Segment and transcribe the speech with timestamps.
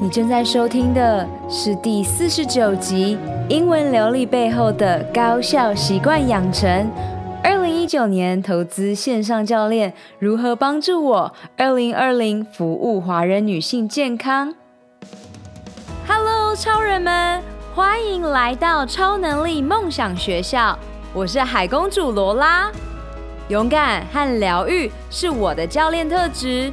[0.00, 6.70] 你正在收听的是第四十九集《英文流利背后的高效习惯养成》。
[7.42, 14.54] 二零一九年投资线上教练如何帮助我二零二零服务华人女性健康
[16.06, 17.42] ？Hello，超人们，
[17.74, 20.78] 欢迎来到超能力梦想学校。
[21.12, 22.70] 我是海公主罗拉。
[23.48, 26.72] 勇敢和疗愈是我的教练特质。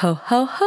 [0.00, 0.64] 吼吼吼！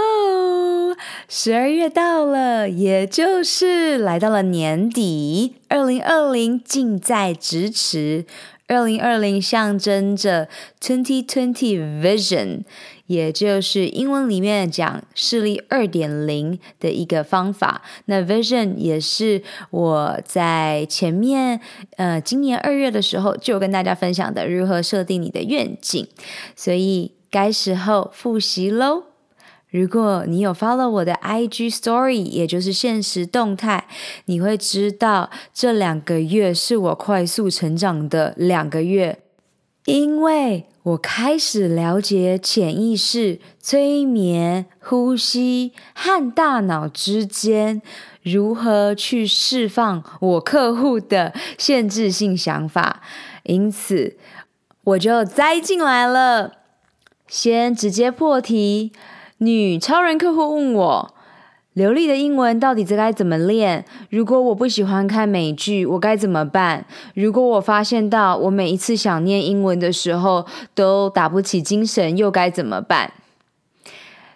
[1.28, 8.28] 十二月到了，也就是来到了年底，二零二零近在咫尺。
[8.68, 10.48] 二零二零象征着
[10.80, 12.62] twenty twenty vision，
[13.08, 17.82] 也就是英文里面讲视力二点零的一个方法。
[18.06, 21.60] 那 vision 也是我在前面
[21.98, 26.08] 呃今年二月的时候就跟大家分享的如何设定你的愿景，
[26.56, 29.13] 所以该时候复习喽。
[29.74, 33.88] 如果你有 follow 我的 IG Story，也就是现实动态，
[34.26, 39.18] 你会知道这两个月是我快速成长的两个月，
[39.86, 47.82] 因为我开始了解潜意识、催眠、呼吸和大脑之间
[48.22, 53.02] 如何去释放我客户的限制性想法，
[53.42, 54.18] 因此
[54.84, 56.58] 我就栽进来了。
[57.28, 58.92] 先直接破题。
[59.46, 61.14] 女超人客户问我
[61.74, 63.84] ：“流利的英文到底该怎么练？
[64.10, 66.86] 如果我不喜欢看美剧，我该怎么办？
[67.14, 73.12] 如果我发现到我每一次想念英文的时候都打不起精神，又该怎么办？”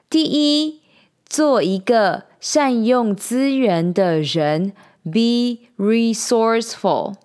[0.10, 0.82] 第一，
[1.26, 7.16] 做一个善用资源的人，be resourceful。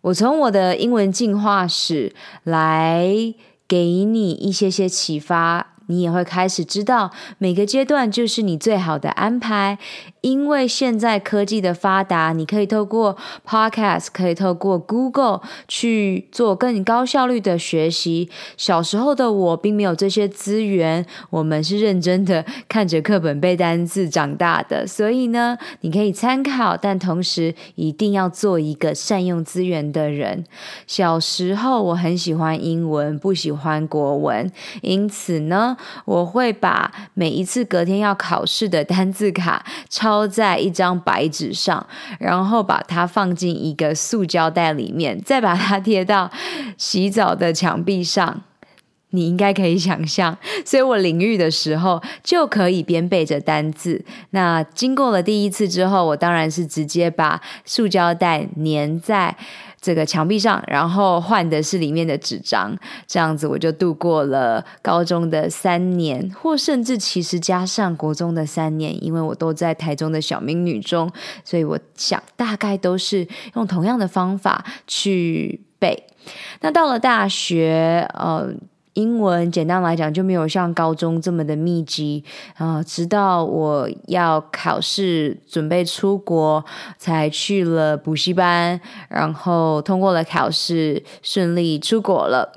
[0.00, 3.34] 我从我的英文进化史来
[3.66, 5.73] 给你一些些启发。
[5.86, 9.78] 你也会开始知道，每个阶段就是你最好的安排。
[10.20, 13.14] 因为现在科技的发达，你可以透过
[13.46, 18.30] Podcast，可以透过 Google 去做更高效率的学习。
[18.56, 24.86] 小时候的我并没有这些资源，我们是认真的看着课本背单字长大的。
[24.86, 30.44] 所以呢，你可以参考，但同时一定要做一个善用资源的人。
[30.86, 34.50] 小时候我很喜欢英文，不喜欢国文，
[34.80, 35.73] 因此呢，
[36.04, 40.24] 我会把每一次隔天要考试的单字卡抄。
[40.34, 41.86] 在一张白纸上，
[42.18, 46.30] 然后把它放进一个塑胶袋里面，再把它贴到
[46.76, 48.42] 洗澡的墙壁上。
[49.10, 54.04] 你应该可以想象，所以我淋浴的时候就可以边背着单字。
[54.30, 59.36] 那经过了第一次之后，我当然是直接把塑胶袋粘在
[59.84, 62.74] 这个墙壁上，然后换的是里面的纸张。
[63.06, 71.12] 这样子我就度过了高中的三年，或甚至其实加上国中的三年，因为我都在台中的小明女中，
[71.44, 76.04] 所以我想大概都是用同样的方法去背。
[76.62, 78.54] 那到了大学，呃。
[78.94, 82.24] 英文简单来讲就没有像高中这么的密集
[82.56, 86.64] 啊，直到我要考试准备出国，
[86.96, 92.52] 才去了补习班，然后通过了考试，顺利出国了。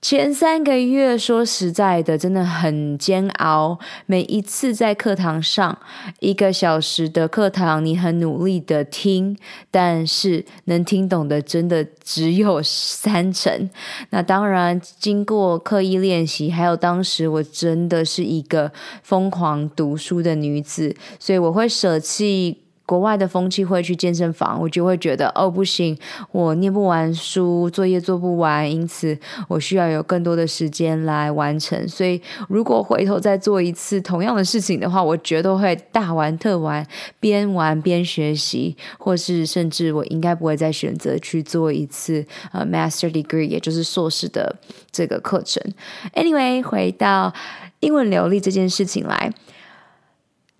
[0.00, 3.78] 前三个月说实在的，真的很煎熬。
[4.06, 5.78] 每一次在课堂上，
[6.20, 9.36] 一个小时的课堂，你很努力的听，
[9.70, 13.68] 但是能听懂的真的只有三成。
[14.08, 18.72] 那当然，经过刻意练习，还有当时我真的是一个
[19.02, 22.62] 疯狂读书的女子，所以我会舍弃。
[22.90, 25.96] 国外的风气会去健身房，我就会觉得哦，不行，
[26.32, 31.88] 我念不完书，作业做不完，因此我需要有更多的时间来完成。
[31.88, 36.84] 所以如果回头再做一次同样的事情的话，我绝对会大玩特玩，
[37.20, 44.56] 边玩边学习，或是甚至我应该不会再选择去做一次呃 master degree，也就是硕士的
[44.90, 45.62] 这个课程。
[46.14, 47.32] Anyway，回到
[47.78, 49.32] 英文流利这件事情来，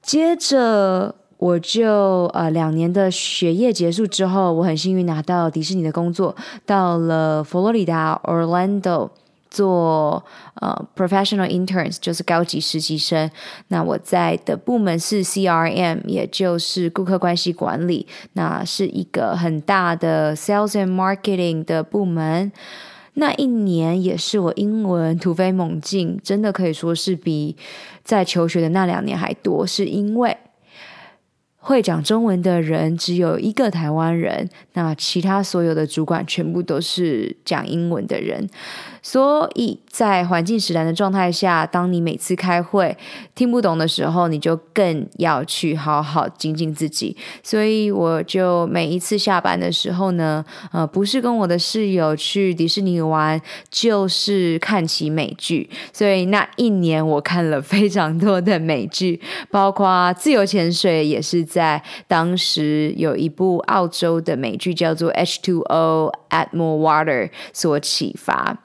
[0.00, 1.16] 接着。
[1.40, 9.08] 我就呃两年的学业结束之后，我很幸运拿到迪士尼的工作，到了佛罗里达 Orlando
[9.50, 10.22] 做
[10.56, 13.30] 呃 professional interns，就是高级实习生。
[13.68, 22.52] 那我在的部门是 CRM，也就是顾客关系管理，那是一个很大的 sales and marketing 的部门。
[23.14, 27.56] 那一年也是我英文突飞猛进，真的可以说是比
[28.04, 30.36] 在求学的那两年还多，是因为。
[31.62, 38.48] 会讲中文的人只有一个台湾人，那其他所有的主管全部都是讲英文的人，
[39.02, 42.96] 所以在环境使然的状态下，当你每次开会
[43.34, 47.16] 听不懂的时候，你就更要去好好精进自己。
[47.42, 53.38] 所以我就每一次下班的时候呢，呃，不是跟我的室友去迪士尼玩，
[53.70, 55.68] 就是看起美剧。
[55.92, 59.20] 所以那一年我看了非常多的美剧，
[59.50, 61.40] 包括自由潜水也是。
[61.50, 68.56] 在当时有一部澳洲的美剧叫做《H2O O Add More Water》所启发。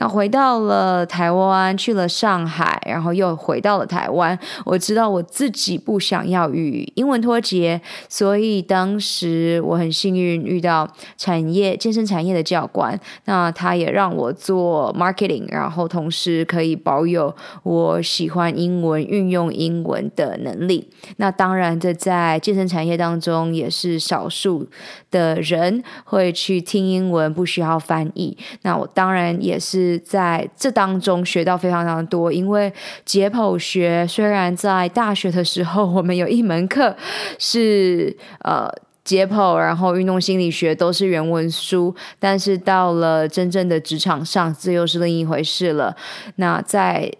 [0.00, 4.38] 那回到了台湾，去了上海，然后又回到了台湾。
[4.64, 12.98] 我知道我自己不想要与英文脱节，所以当时我很幸运遇到产业健身产业的教官。
[13.24, 17.34] 那他也让我做 marketing，然后同时可以保有
[17.64, 20.88] 我喜欢英文、运用英文的能力。
[21.16, 24.68] 那当然，这在健身产业当中也是少数
[25.10, 28.38] 的人会去听英文，不需要翻译。
[28.62, 29.87] 那我当然也是。
[29.98, 32.72] 在这当中学到非常非常多，因为
[33.04, 36.96] 解剖学虽然在大学的时候我们有一门课
[37.38, 38.68] 是呃
[39.04, 45.96] 解剖，然后运动心理学都是原文书，但是到了真正的职场上，这又是另一回事了。
[46.36, 47.12] 那在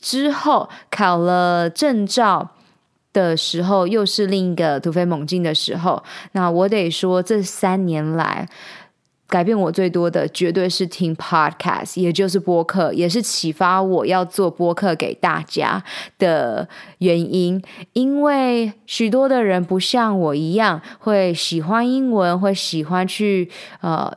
[0.00, 2.50] 之后考了证照
[3.12, 6.02] 的时候，又是另一个突飞猛进的时候。
[6.32, 8.48] 那我得说，这三年来。
[9.28, 15.82] 改变我最多的绝对是听 podcast，也就是播客，也是启发我要做播客给大家
[16.18, 16.68] 的
[16.98, 17.60] 原因。
[17.92, 23.50] 因为许多的人不像我一样会喜欢英文，会喜欢去
[23.80, 24.16] 呃。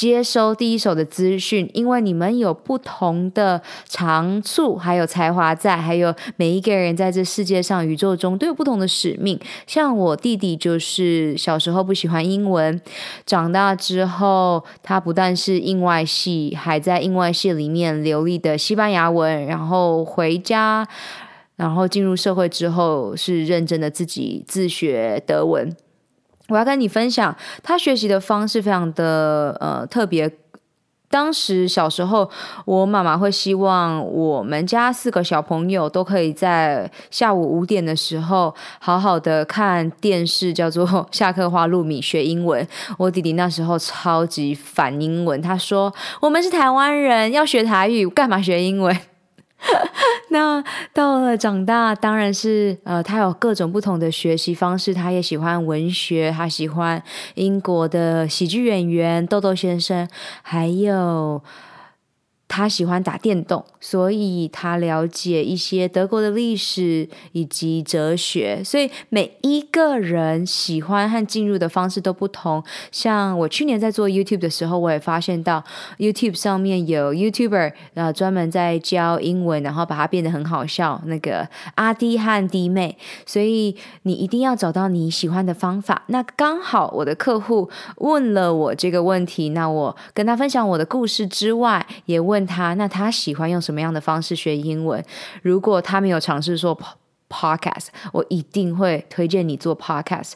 [0.00, 9.38] 接收第一手的资讯，因为你们有不同的长处，还有才华在，还有每一个人在这世界上、宇宙中都有不同的使命。
[9.66, 12.80] 像我弟弟就是小时候不喜欢英文，
[13.26, 20.88] 长大之后他不但是英外系，还在英外系里面流利的西班牙文，然后回家，
[21.56, 25.70] 然后进入社会之后是认真的自己自学德文。
[26.50, 30.30] 我要跟你分享，他学习的方式非常的呃特别。
[31.12, 32.30] 当时小时候，
[32.64, 42.64] 我妈妈会希望我们家四个小朋友都可以在下午五点的时候好好的看电视，叫做《下课花露米》学英文。
[42.96, 45.92] 我弟弟那时候超级反英文，他说
[46.22, 48.96] ：“我们是台湾人，要学台语，干嘛学英文？”
[50.30, 50.62] 那
[50.92, 54.94] 到了长大，当然是呃，他有各种不同的学习方式。
[54.94, 57.02] 他也喜欢文学，他喜欢
[57.34, 60.08] 英国的喜剧演员豆豆先生，
[60.42, 61.42] 还有。
[62.52, 68.60] 他喜欢打电动，所以他了解一些德国的历史以及哲学。
[68.64, 72.60] 所以每一个人喜欢和进入的方式都不同。
[72.90, 75.62] 像我去年在做 YouTube 的时候，我也发现到
[75.98, 81.00] YouTube 上面有 YouTuber 呃专门在教英文，然后把它变得很好笑。
[81.06, 86.02] 那个阿弟和弟妹，所以你一定要找到你喜欢的方法。
[86.08, 92.39] 那刚好我的客户问了我这个问题，那我跟他分享我的故事之外，也问。
[92.40, 95.04] 问他，那他喜欢用什么样的方式学英文？
[95.42, 96.78] 如果他没有尝试做
[97.28, 100.32] podcast，我一定会推荐你做 podcast。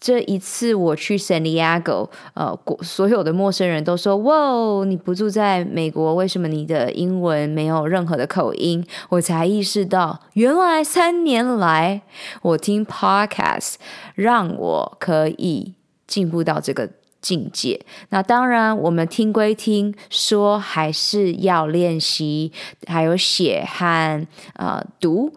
[0.00, 12.02] 这一次我去 San Diego，呃，所有的陌生人都说：“哇，你不住在美国，为什么你的英文没有任何的口音？”我才意识到，原来三年来
[12.42, 13.74] 我听 podcast，
[14.14, 15.74] 让我可以
[16.06, 16.88] 进步到这个。
[17.20, 17.80] 境界。
[18.10, 22.52] 那当然，我们听归听，说还是要练习，
[22.86, 25.32] 还有写和呃读。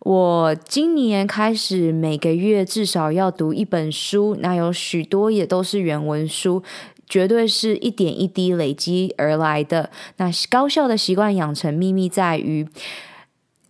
[0.00, 6.62] 我今年开始每个月至少要读一本书，那有许多也都是原文书，
[7.08, 9.90] 绝对是一点一滴累积而来的。
[10.18, 12.68] 那高效的习惯养成秘密在于，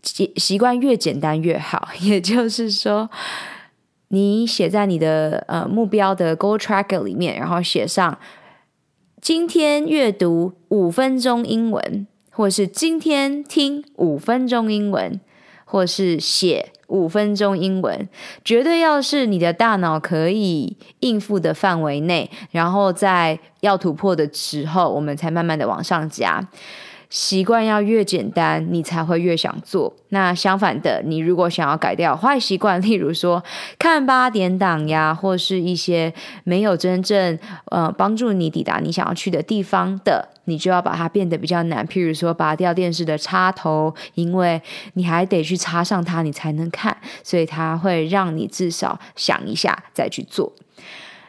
[0.02, 3.08] 习习惯越简单越好， 也就是说。
[4.14, 8.16] 你写在你的呃目标的 Goal Tracker 里面，然后写上
[9.20, 15.20] 今天阅读五分钟英文，或是今天听五分钟英文，
[15.64, 18.08] 或是写五分钟英文，
[18.44, 26.48] 绝对要是你的大脑可以应付的范围内，然后在要突破的时候，我们才慢慢的往上加。
[27.10, 29.94] 习惯要越简单，你才会越想做。
[30.08, 33.42] 那相反的，你如果想要改掉坏习惯，例如说
[33.78, 36.12] 看八点档呀，或是一些
[36.44, 41.86] 没有真正呃帮助你抵达你想要去的地方的，你就要把它变得比较难。
[41.86, 44.60] 譬如说，拔掉电视的插头，因为
[44.94, 50.52] 你还得去插上它，你才能看，所以它会让你至少想一下再去做。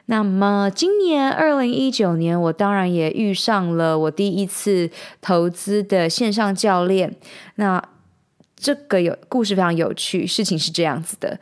[0.08, 4.90] 那么今年二零一九年，我当然也遇上了我第一次
[5.22, 7.16] 投资的线上教练。
[7.56, 7.84] 那
[8.56, 11.40] 这个有故事非常有趣，事情是这样子的，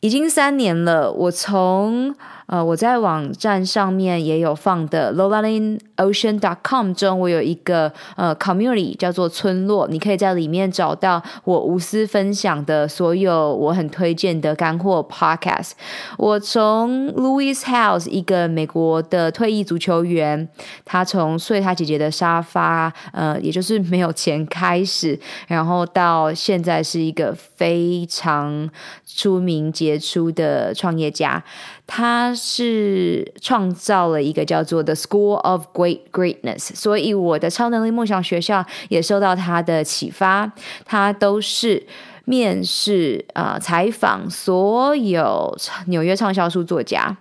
[0.00, 2.14] 已经三年了，我从。
[2.46, 6.92] 呃，我在网站上面也有放的 l o l a l i n o c e a n c o m
[6.92, 15.72] 中，我有一个呃 community 叫做村落，你可以在里面找到我无私分享的所有我很推荐的干货 podcast。
[16.18, 20.48] 我从 Louis House 一个美国的退役足球员，
[20.84, 28.68] 他从睡他姐姐的沙发，呃，也就是没有钱开始，然后到现在是一个非常
[29.06, 31.42] 出名杰出的创业家。
[31.86, 40.52] 他是创造了一个叫做 The School of Great Greatness，所以我的超能力梦想学校也受到他的启发。
[40.86, 41.86] 他都是
[42.24, 47.18] 面试啊、呃、采访所有纽约畅销书作家。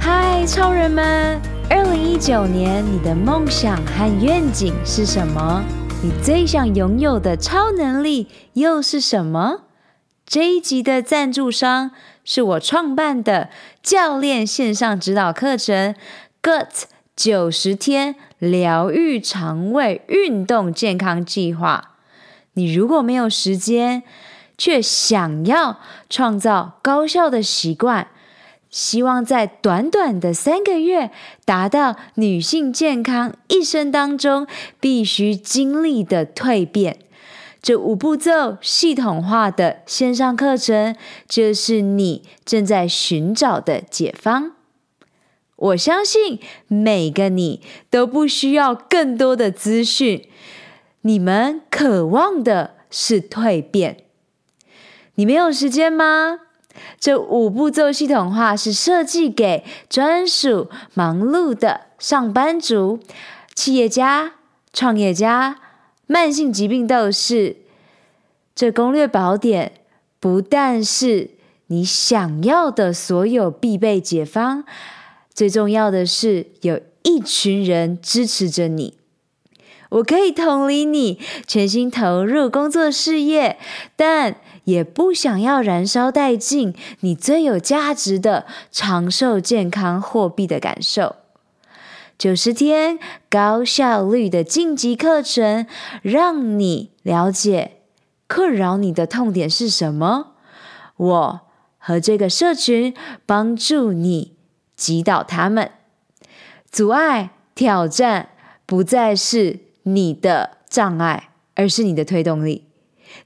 [0.00, 1.38] 嗨，超人们！
[1.68, 5.62] 二零一九年你的梦想和愿景是什么？
[6.02, 9.60] 你最想拥有的超能力又是什么？
[10.26, 11.90] 这一集的赞助商。
[12.24, 13.50] 是我创办的
[13.82, 15.94] 教练线上指导课程
[16.42, 16.84] GUT
[17.16, 21.96] 九十天疗愈肠胃运动健康计划。
[22.54, 24.02] 你如果没有时间，
[24.58, 28.08] 却想要创造高效的习惯，
[28.70, 31.10] 希望在短短的三个月
[31.44, 34.46] 达到女性健康一生当中
[34.78, 36.98] 必须经历的蜕变。
[37.62, 40.96] 这五步骤系统化的线上课程，
[41.28, 44.52] 就是你正在寻找的解方。
[45.54, 50.26] 我相信每个你都不需要更多的资讯，
[51.02, 53.98] 你们渴望的是蜕变。
[55.14, 56.40] 你没有时间吗？
[56.98, 62.98] 这五步骤系统化是设计给专属忙碌的上班族、
[63.54, 64.32] 企业家、
[64.72, 65.58] 创业家。
[66.12, 67.56] 慢性疾病斗士，
[68.54, 69.72] 这攻略宝典
[70.20, 71.30] 不但是
[71.68, 74.64] 你想要的所有必备解方，
[75.32, 78.98] 最重要的是有一群人支持着你。
[79.88, 83.58] 我可以同理你全心投入工作事业，
[83.96, 91.16] 但也不想要燃烧殆尽你最有价值的长寿健康货币的感受。
[92.22, 95.66] 九十天高效率的晋级课程，
[96.02, 97.78] 让你了解
[98.28, 100.34] 困扰你的痛点是什么。
[100.96, 101.40] 我
[101.78, 102.94] 和这个社群
[103.26, 104.36] 帮助你
[104.76, 105.72] 击倒他们，
[106.70, 108.28] 阻碍、挑战
[108.66, 112.68] 不再是你的障碍，而是你的推动力。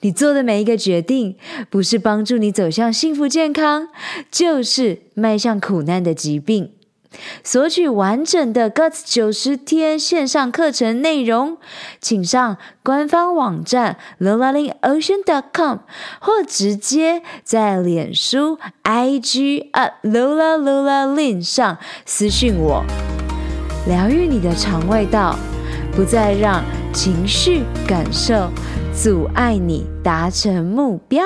[0.00, 1.36] 你做的每一个决定，
[1.68, 3.88] 不是帮助你走向幸福健康，
[4.30, 6.72] 就是迈向苦难的疾病。
[7.42, 11.58] 索取完整的 GUT 九十天线上课程内容，
[12.00, 15.78] 请上官方网站 lolalinocean.com，
[16.20, 22.84] 或直接在脸书 IG at lolalolalin 上私讯我。
[23.86, 25.36] 疗愈你的肠胃道，
[25.94, 28.50] 不再让情绪感受
[28.92, 31.22] 阻碍你达成目标。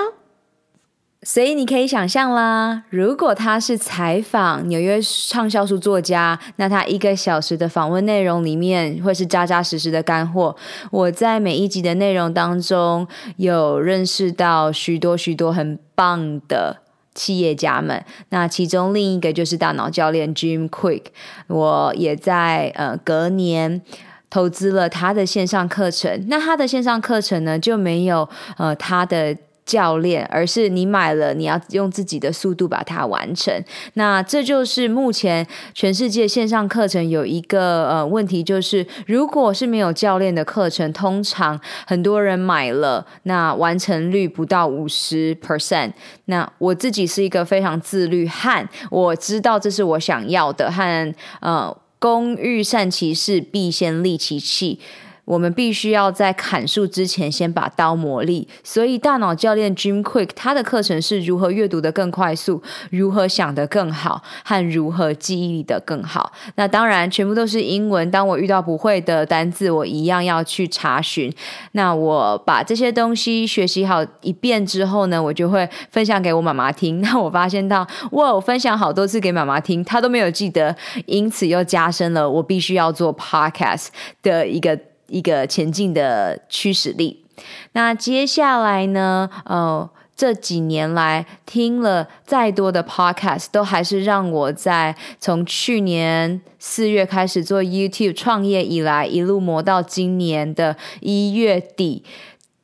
[1.23, 10.57] 所以你可以想象啦，如果他是采访纽约畅销书作家，那他一个小时的访问内容里面会是扎扎实实的干货。
[10.91, 16.79] 我在每一集的内容当中有认识到许多许多很棒的
[17.15, 21.03] 企业家们，那其中另一个就是大脑教练 Jim Quick，
[21.49, 23.83] 我也在呃隔年
[24.31, 26.25] 投资了他的线上课程。
[26.29, 29.37] 那他的线上课程呢，就没有呃他的。
[29.65, 33.63] 教练，而是你买了，你要用自己的速度把它完成。
[33.95, 45.93] 那这就是目前全世界线上课程有一个呃问题，就是如果是没有教练的课程，通常很多人买了，那完成率不到五十 percent。
[46.25, 54.81] 那我自己是一个非常自律和我知道这是我想要的，和呃工欲善其事，必先利其器。
[55.25, 66.33] 我们必须要在砍树之前先把刀磨利，所以大脑教练 Jim Quick 他的课程是如何阅读的更快速，如何想得更好，和如何记忆力得更好。
[66.57, 71.33] 那当然全部都是英文，当我遇到不会的单字，我一样要去查询。
[71.73, 77.01] 那我把这些东西学习好一遍之后呢，我就会分享给我妈妈听。
[77.01, 80.75] 那我发现到，哇，我分享好多次给妈妈听，她都没有记得，
[81.07, 83.89] 因此又加深了我必须要做 podcast
[84.23, 84.79] 的一个。
[85.11, 87.25] 一个前进的驱使力。
[87.73, 89.29] 那接下来呢？
[89.45, 102.05] 呃，这几年来听了再多的 podcast，都还是让我在从去年四月开始做 YouTube 创业以来，一路磨到今年的一月底。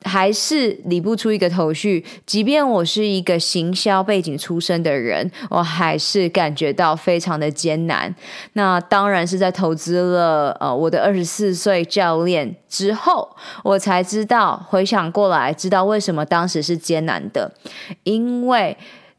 [0.07, 8.15] 还是理不出一个头绪，即便我是一个行销背景出身的人，我还是感觉到非常的艰难。
[8.53, 13.29] 那当然是在投资了呃我的二十四岁教练之后，
[13.65, 17.53] 我才知道，回想过来，知道为什么当时是艰难的，
[18.05, 18.77] 因为。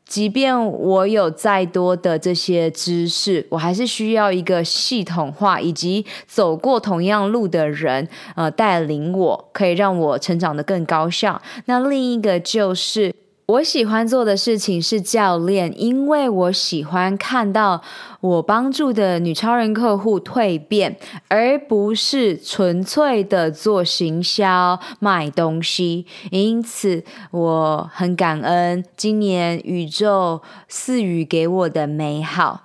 [0.08, 11.42] 即便我有再多的这些知识，我还是需要一个系统化以及走过同样路的人，呃，带领我，可以让我成长的更高效。
[11.66, 13.14] 那另一个就是。
[13.48, 17.82] 我喜欢做的事情是教练，因为我喜欢看到
[18.20, 20.98] 我帮助的女超人客户蜕变，
[21.30, 26.06] 而不是纯粹的做行销卖东西。
[26.30, 32.64] 因此，我很感恩今年宇宙赐予给我的美好。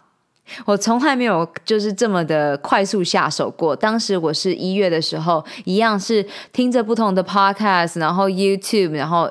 [0.64, 3.76] 我从来没有就是这么的快速下手过。
[3.76, 9.30] 当时我是一月的时候，一样是听着不同的 podcast，然后 YouTube，然后。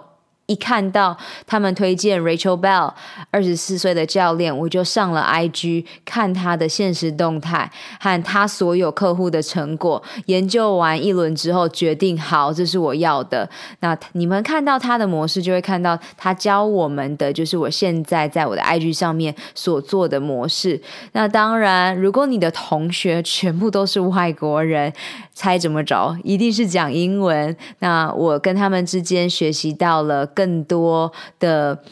[0.51, 1.15] 一看到
[1.47, 2.91] 他们推荐 Rachel Bell
[3.29, 10.03] 二十四岁的教练，我就上了 IG 看他的现实动态和他所有客户的成果。
[10.25, 13.49] 研究完一轮之后，决定好，这是我要的。
[13.79, 20.81] 那你们看到他的模式，就会看到他教我们的，就是我现在在我的 IG 上面所做的模式。
[21.13, 24.91] 那当然，如果你的同学全部都是外国人，
[25.33, 26.17] 猜怎么着？
[26.23, 27.55] 一定是讲英文。
[27.79, 31.83] 那我跟他们之间学习到了更多的。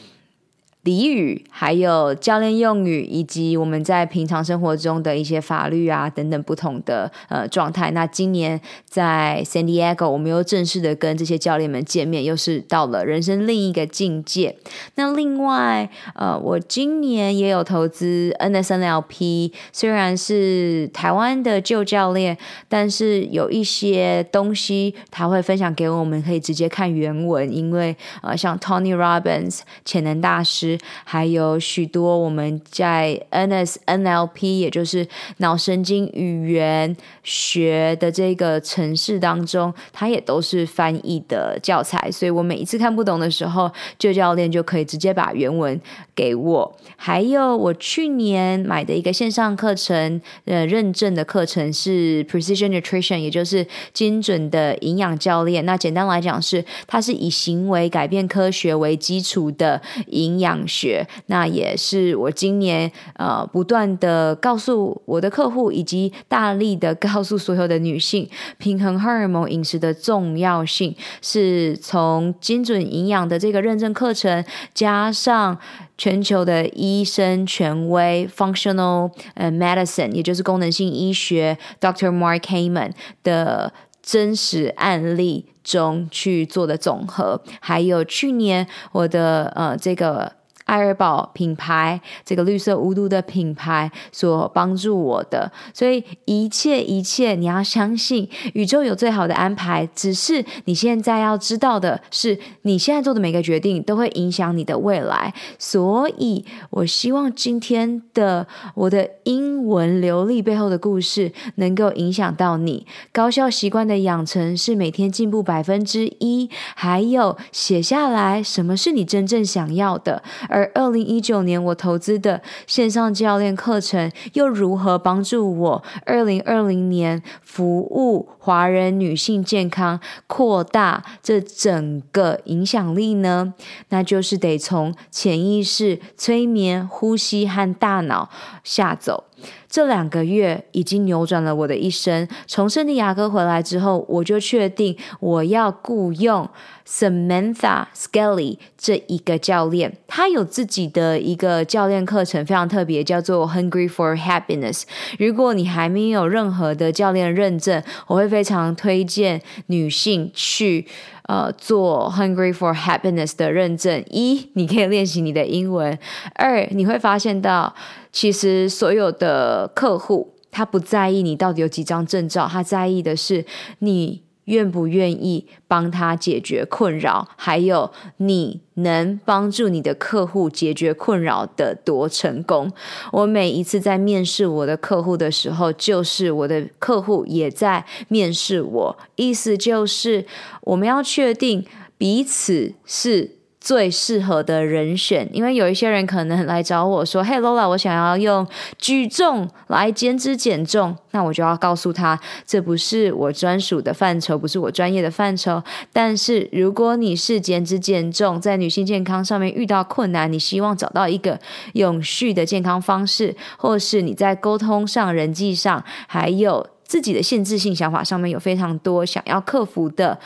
[0.89, 7.91] 俚语，还有教练用语，以及我们在平常生活中的一些法律啊等等不同的呃状态。
[7.91, 14.55] 那今年在 San Diego，我们又正式的跟这些教练们见面，又是到了人生另一个境界。
[14.96, 22.35] 那另外，呃，我今年也有投资 NSNLP，虽然是台湾的旧教练，
[22.68, 30.78] 但是有一些东西他会分享给我们，可以直接看原文，因为呃，像 Tony Robbins 潜能大师。
[31.03, 45.79] 还有许多我们在 NSNLP，也就是脑神经语言学的这个程式当中，它也都是翻译的教材，所以我每一次看不懂的时候，旧教练就可以直接把原文
[46.13, 46.75] 给我。
[46.96, 55.65] 还有我去年买的一个线上课程，呃，认证的课程是 Precision Nutrition，也就是精准的营养教练。
[55.65, 60.58] 那简单来讲是，它是以行为改变科学为基础的营养。
[60.67, 74.43] 学，那也是我今年呃不断的告诉我的客户，以及大力的告诉所有的女性，平衡荷尔蒙饮食的重要性，是从精准营养的这个认证课程，
[74.74, 75.57] 加上
[75.98, 82.09] 全球的医生权威 Functional Medicine，也就是功能性医学 Dr.
[82.09, 82.91] Mark Hyman
[83.24, 90.39] 的真实案例中去做的总和，还有去年我的呃这个。
[90.70, 99.90] 爱尔宝品牌，这个绿色无毒的品牌所帮助我的，所以一切一切，你要相信宇宙有最好的安排。
[99.96, 105.34] 只是你现在要知道的是，你现在做的每个决定都会影响你的未来。
[105.58, 112.86] 所以我希望今天的我的英文流利背后的故事，能够影响到你。
[113.12, 120.58] 高效习惯的养成是每天进步百分之一，还有写下来什么是你真正想要的，而。
[120.59, 133.53] 而二零一九年我投资的线上教练课程又如何帮助我二零二零年服务华人女性健康扩大这整个影响力呢？
[133.87, 138.29] 那就是得从潜意识、催眠、呼吸和大脑
[138.65, 139.24] 下走。
[139.70, 142.28] 这两个月已经扭转了我的一生。
[142.48, 146.50] 从圣地亚哥回来之后，我就确定我要雇佣
[146.88, 149.98] Samantha Skelly 这一个教练。
[150.08, 154.84] 他有自己的一个教练课程，非常特别，叫做 Hungry for Happiness。
[155.20, 160.88] 如果你还没有任何的教练认证，我会非常推荐女性去
[161.29, 164.03] 呃做 Hungry for Happiness 的认证。
[164.09, 165.96] 一，你可以练习你的英文；
[166.33, 167.75] 二，你会发现到。
[168.11, 173.46] 其实所有的客户，他不在意你到底有几张证照，他在意的是
[173.79, 182.72] 你愿不愿意帮他解决困扰，还有你能帮助你的客户解决困扰的多成功。
[183.12, 190.25] 我每一次在面试我的客户的时候，就是我的客户也在面试我，意思就是
[190.62, 191.66] 我们要确定
[191.98, 193.39] 彼此是。
[193.70, 198.48] 最适合的人选，因为有一些人可能来找我说：“嘿，Lola，我想要用
[198.79, 205.62] 举重来减脂减重。”那我就要告诉他，这不是我专属的范畴，不是我专业的范畴。
[205.94, 211.40] 但是如果你是减脂减重，在女性健康上面遇到困难，你希望找到一个
[211.74, 220.18] 永续的健康方式，或是你在沟通上、人际上，还有自己的限制性想法上面有非常多想要克服的，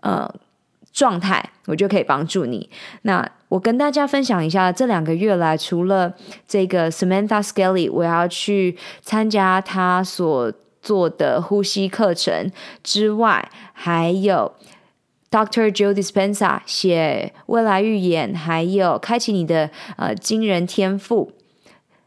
[0.00, 0.30] 呃。
[0.92, 2.68] 状态，我就可以帮助你。
[3.02, 6.14] 那我跟大家分享一下，这两个月来，除了
[6.46, 12.50] 这个 Samantha Skelly，我要去参加他所做的呼吸课程
[12.82, 14.54] 之外，还有
[15.30, 21.32] Doctor Joe Dispenza 写未来预言，还有开启你的呃惊人天赋，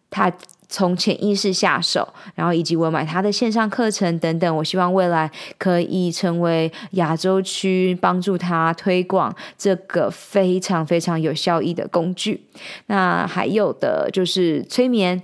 [0.10, 0.32] 他。
[0.68, 12.46] 从潜意识下手，然后以及我买他的线上课程等等，我希望未来可以成为亚洲区帮助他推广这个非常非常有效益的工具。
[12.88, 15.22] 那还有的就是催眠，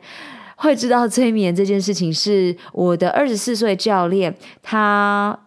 [0.56, 5.38] 会知道催眠这件事情是我的二十四岁教练他。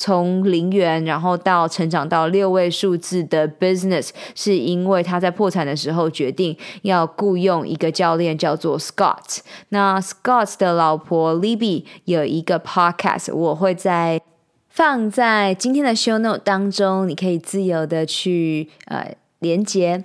[0.00, 9.40] 从零元，然后到成长到六位数字的 business，是因为他在破产的时候决定要雇佣一个教练，叫做 Scott。
[9.68, 14.22] 那 Scott 的老婆 Libby 有一个 podcast，我会在
[14.70, 20.02] 放在今天的 show note 当中，你可以自由的去呃连接。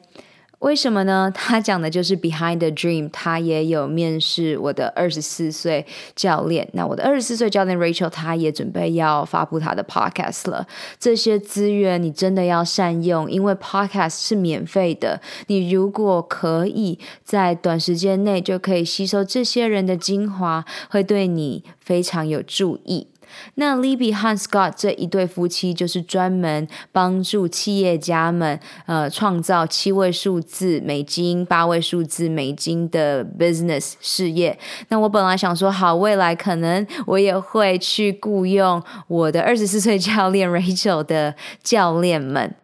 [0.65, 1.29] 为什么呢？
[1.35, 6.67] 他讲的就是 Behind the Dream，他也有面试我的二十四岁教练。
[6.73, 10.65] 那我的二十四岁教练 Rachel，他也准备要发布他的 Podcast 了。
[10.99, 15.21] 这些资源你真的要善用，因为 Podcast 是免费的。
[15.45, 23.05] 你如果可以在短时间内就可以吸收这些人的精华，会对你非常有助益。
[23.55, 34.57] 那 Libby 和 Scott 这一对夫妻就是专门帮助企业家们，呃，创造七位数字美金、八位数字美金的 business 事业。
[34.89, 42.55] 那我本来想说，好，未来可能我也会去雇佣我的二十四岁教练 Rachel 的教练们。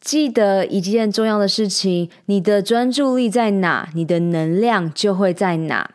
[0.00, 5.90] 记得一件重要的事情：你的专注力在哪，你的能量就会在哪。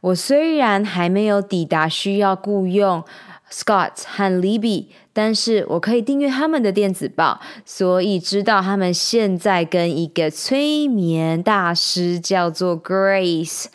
[0.00, 3.04] 我虽然还没有抵达需要雇佣。
[3.52, 13.66] Scott 和 Libby，但是我可以订阅他们的电子报，所以知道他们现在跟一个催眠大师叫做 Grace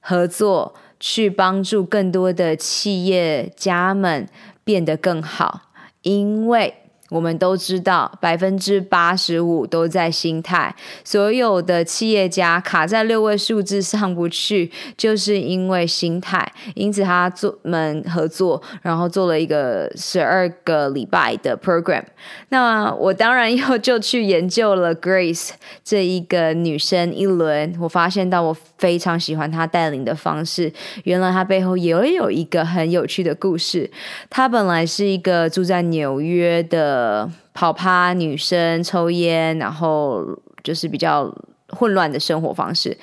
[0.00, 4.28] 合作，去帮助更多的企业家们
[4.62, 5.62] 变得更好，
[6.02, 6.82] 因为。
[7.08, 10.74] 我们都知道，百分之八十五都在心态。
[11.04, 16.52] 所有的企业家卡在六位数字上不去，就是因为心态。
[16.74, 22.02] 因此，他做们合作，然后做了一个十二个礼拜的 program。
[22.48, 25.50] 那我当然又就去研究了 Grace
[25.84, 27.76] 这一个女生一轮。
[27.80, 30.72] 我发现到我非常喜欢她带领的方式。
[31.04, 33.88] 原来她背后也有一个很有趣的故事。
[34.28, 36.95] 她本来是一个住在纽约的。
[36.96, 40.24] 呃，跑趴女生抽烟，然后
[40.62, 41.30] 就是比较
[41.68, 42.96] 混乱的生活方式。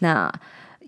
[0.00, 0.32] 那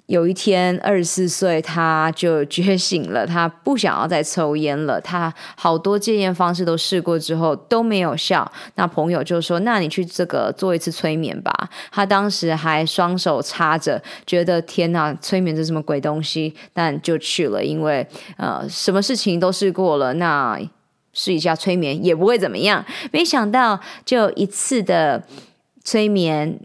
[0.07, 5.01] 有一天，二十四岁，他就觉醒了，他不想要再抽烟了。
[5.01, 8.51] 他好多戒烟方式都试过之后都没有效。
[8.75, 11.53] 那朋友就说：“那你去这个做一次催眠吧。”
[11.93, 16.53] 他当时还双手插着，觉得天哪，催眠这什么鬼东西？
[16.73, 18.05] 但就去了，因为
[18.37, 20.15] 呃，什么事情都试过了。
[20.15, 20.59] 那
[21.19, 25.27] 试一下催眠也不会怎么样，没想到就一次的
[25.83, 26.61] 催眠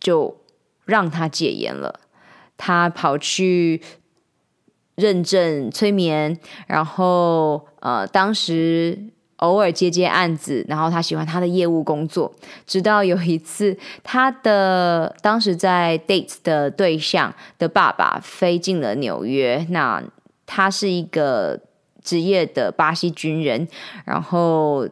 [0.00, 0.36] 就
[0.84, 2.00] 让他戒烟了。
[2.56, 3.80] 他跑去
[4.96, 8.98] 认证催眠，然后呃，当时
[9.36, 12.34] 偶尔接接案子，然后他喜欢他的业务工作。
[12.66, 20.02] 直到有一次，他的当时在 date 的对象的爸爸飞进了纽约，那
[20.46, 21.60] 他是一个
[22.02, 23.66] 职业的巴西军人，
[24.04, 24.88] 然后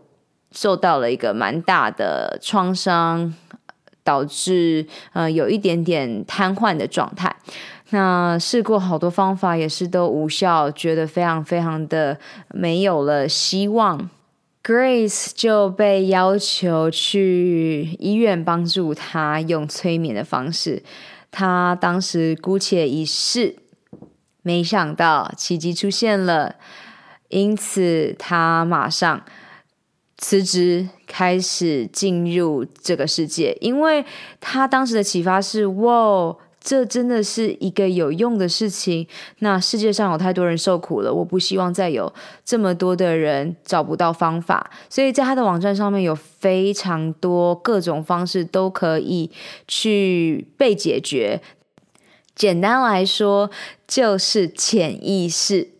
[0.53, 3.35] 受到了一个蛮大的创伤，
[4.03, 7.37] 导致呃有一点点瘫痪的状态。
[7.91, 12.19] 那试过好多方法，也是都无效，觉得非常非常的
[12.49, 14.09] 没有了希望。
[14.63, 20.85] Grace 就被要求去医院帮助他用催眠的方式。
[21.31, 23.57] 他当时姑且一试，
[24.43, 26.57] 没想到奇迹出现了，
[27.31, 29.25] 因此他马上
[30.19, 33.57] 辞职，开始进入这个世界。
[33.61, 34.05] 因为
[34.39, 36.37] 他当时的启发是：哇！
[36.63, 39.09] 这真的是一个有用的事情。
[39.39, 42.13] 那世界上有太多人受苦了，我不希望再有
[42.45, 44.71] 这么多的人找不到方法。
[44.91, 49.31] 所以在他的网站上面有非常多各种方式都可以
[49.67, 51.41] 去被解决。
[52.35, 53.51] 简单来说，
[53.89, 55.71] 就是潜意识。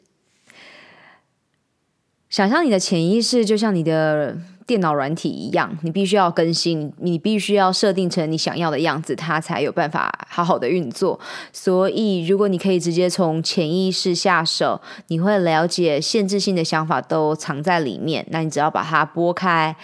[2.31, 4.39] 想象你的潜意识就像你的。
[4.67, 11.19] 电脑软体一样，你必须要更新，你必须要设定成你想要的样子，它才有办法好好的运作。
[11.53, 18.25] 所以，如果你可以直接从潜意识下手，你会了解限制性的想法都藏在里面。
[18.31, 19.75] 那你只要把它拨开，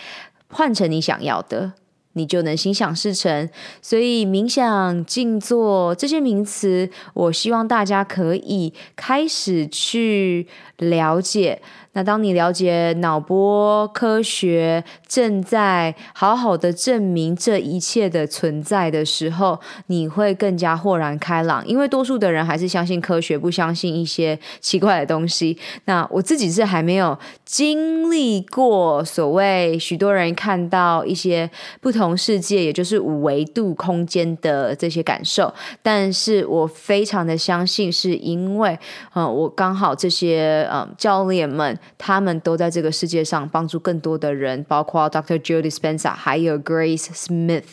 [0.50, 1.72] 换成你想要的，
[2.12, 3.50] 你就能心想事成。
[3.82, 11.60] 所以，冥想、静坐这些名词，我希望大家可以开始去了解。
[11.96, 21.66] 那当你了解脑波科学正在好好的证明这一切的存在的时候，你会更加豁然开朗。
[21.66, 25.56] 因为多数的人还是相信科学，不相信一些奇怪的东西。
[25.86, 35.50] 那我自己是还没有经历过所谓许多人看到一些不同世界，也就是五维度空间的这些感受。
[35.82, 38.78] 但是我非常的相信，是因为
[39.14, 41.74] 嗯，我刚好这些嗯教练们。
[41.98, 45.38] 他们都在这个世界上帮助更多的人，包括 Dr.
[45.38, 47.64] Joe Dispenza，还有 Grace Smith。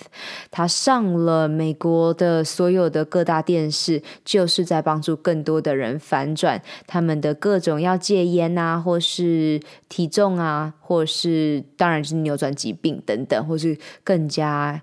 [0.51, 14.81] 他上了美国的所有的各大电视，就是在帮助更多的人反转他们的各种要戒烟啊，或是体重啊，或是当然是扭转疾病等等，或是更加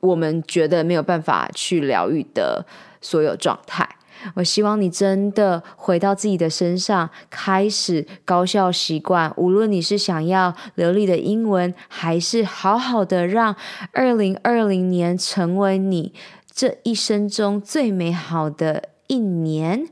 [0.00, 2.64] 我们觉得没有办法去疗愈的
[3.00, 3.96] 所有状态。
[4.34, 9.32] 我希望你真的回到自己的身上，开始高效习惯。
[9.36, 13.54] 无论你是想要流利的英文，还是好好的让
[13.92, 16.12] 二零二零年成为你
[16.52, 19.88] 这一生中最美好的一年，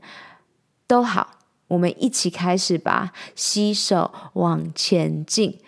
[0.87, 1.31] 都好，
[1.69, 5.59] 我们一起开始吧，携手往前进。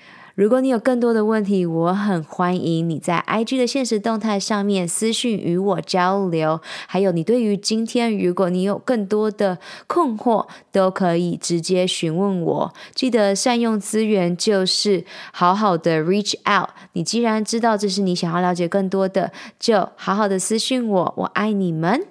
[0.41, 6.59] 如果你有更多的问题，我很欢迎你在 IG 的现实动态上面私讯与我交流。
[6.87, 12.73] 还有，你对于今天，如果你有更多的困惑，都可以直接询问我。
[12.95, 16.71] 记得善用资源，就是好好的 reach out。
[16.93, 21.13] 你既然知道这是你想要了解更多的，就好好的私讯我。
[21.17, 22.07] 我爱你们。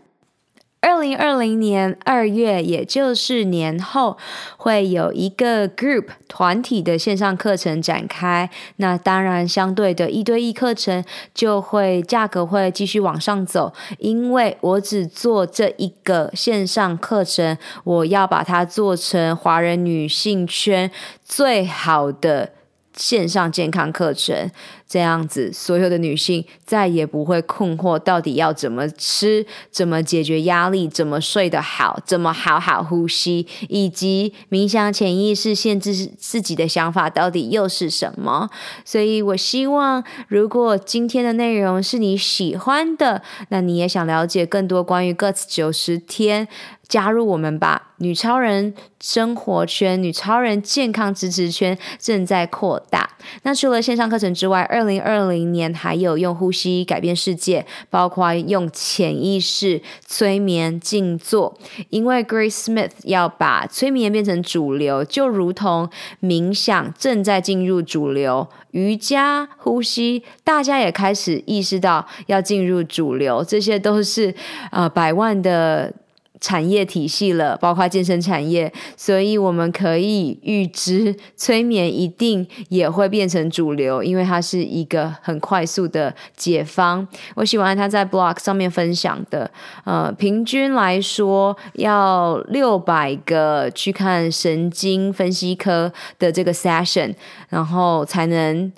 [0.83, 4.17] 二零二零年二月，也就是年后，
[4.57, 8.49] 会有一个 group 团体的线上课程展开。
[8.77, 20.91] 那当然，相对的一对一课程就会价格会继续往上走，因为我只做这一个线上课程，我要把它做成华人女性圈
[21.23, 22.53] 最好的。
[22.97, 24.51] 线上健康课程，
[24.91, 38.51] 这样子，所有的女性再也不会困惑，到底要怎么吃，怎么解决压力，怎么睡得好，怎么好好呼吸，以及冥想潜意识限制自己的想法到底又是什么？
[38.85, 46.49] 所以我希望，如果今天的内容是你喜欢的，那你也想了解更多关于 Guts 九十天。
[46.89, 47.93] 加入我们吧！
[47.99, 53.09] 女超人生活圈、女超人健康支持圈正在扩大。
[53.45, 61.55] 那除了线上课程之外，二二零二零年还有用呼吸改变世界，包括用潜意识催眠静坐。
[61.91, 65.91] 因为 Grace Smith 要把催眠变成主流，就如同
[66.23, 73.45] 冥想正在进入主流，瑜伽呼吸，大家也开始意识到要进入主流。
[73.45, 74.35] 这些都是
[74.71, 75.93] 呃百万的。
[76.41, 87.07] 产业体系了，包括健身产业，所以我们可以预知，催眠一定也会变成主流，因为它是一个很快速的解方。
[87.35, 89.51] 我喜欢他在 blog 上面分享的，
[89.85, 97.15] 呃，平均来说要六百个去看神经分析科的这个 session，
[97.51, 98.73] 然后才能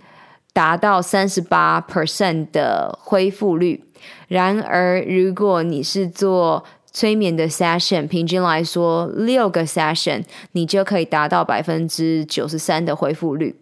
[0.53, 3.85] 达到三十八 percent 的恢复率。
[4.27, 13.57] 然而，如果你是做催眠的 session 平均来说，六个 session 你就可以达到百分之九十三的恢复率，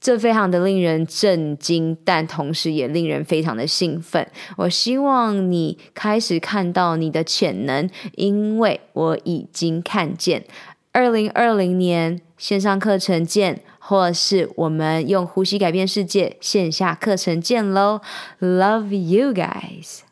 [0.00, 4.26] 这非常的令人震惊，但同时也令人非常的兴奋。
[4.56, 10.44] 我希望你开始看到你的潜能，因为我已经看见。
[10.94, 18.00] 二零二零年线上课程见，或是我们用呼吸改变世界线下课程见喽
[18.40, 20.11] ！Love you guys。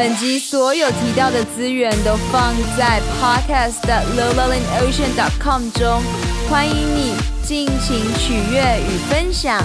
[0.00, 6.02] 本集所有提到的资源都放在 podcast 的 lowlevelocean.com 中，
[6.48, 9.62] 欢迎你尽情取悦与分享。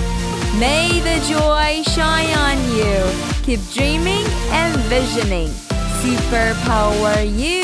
[0.60, 3.08] May the joy shine on you.
[3.46, 5.52] Keep dreaming and visioning.
[6.04, 7.64] Superpower you.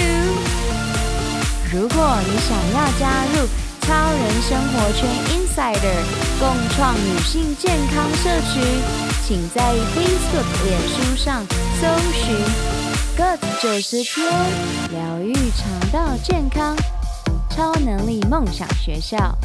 [1.74, 3.50] 如果你想要加入
[3.82, 6.00] 超人生活圈 Insider
[6.40, 8.62] 共创女性健康社区。
[9.24, 9.62] 请在
[9.96, 11.46] Facebook、脸书上
[11.82, 12.36] 搜寻
[13.18, 14.24] “Good 九十天
[14.92, 16.78] 疗愈肠道健康
[17.50, 19.36] 超能力梦想学校”。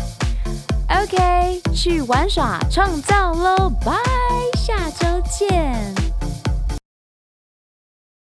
[0.87, 3.71] OK，去玩耍创造喽！
[3.83, 3.95] 拜，
[4.55, 6.06] 下周见。